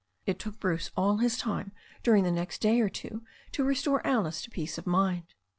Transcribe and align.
It 0.25 0.39
took 0.39 0.59
Bruce 0.59 0.89
all 0.97 1.17
his 1.17 1.37
time 1.37 1.73
during 2.01 2.23
the 2.23 2.31
next 2.31 2.59
day 2.59 2.81
or 2.81 2.89
two 2.89 3.23
to 3.51 3.63
restore 3.63 4.01
Alice 4.03 4.41
to 4.41 4.49
peace 4.49 4.79
of 4.79 4.87
mind. 4.87 5.35